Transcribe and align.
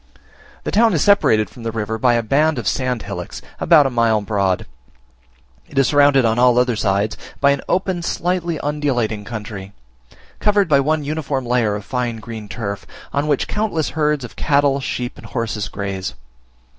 The 0.63 0.71
town 0.71 0.95
is 0.95 1.03
separated 1.03 1.47
from 1.47 1.61
the 1.61 1.71
river 1.71 1.99
by 1.99 2.15
a 2.15 2.23
band 2.23 2.57
of 2.57 2.67
sand 2.67 3.03
hillocks, 3.03 3.39
about 3.59 3.85
a 3.85 3.91
mile 3.91 4.19
broad: 4.19 4.65
it 5.69 5.77
is 5.77 5.89
surrounded, 5.89 6.25
on 6.25 6.39
all 6.39 6.57
other 6.57 6.75
sides, 6.75 7.15
by 7.39 7.51
an 7.51 7.61
open 7.69 8.01
slightly 8.01 8.59
undulating 8.61 9.23
country, 9.23 9.73
covered 10.39 10.67
by 10.67 10.79
one 10.79 11.03
uniform 11.03 11.45
layer 11.45 11.75
of 11.75 11.85
fine 11.85 12.17
green 12.17 12.49
turf, 12.49 12.87
on 13.13 13.27
which 13.27 13.47
countless 13.47 13.89
herds 13.89 14.23
of 14.25 14.35
cattle, 14.35 14.79
sheep, 14.79 15.17
and 15.19 15.27
horses 15.27 15.69
graze. 15.69 16.15